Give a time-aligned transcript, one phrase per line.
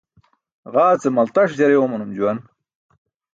[0.73, 2.39] Ġaa ce maltaṣ jare oomanum juwan.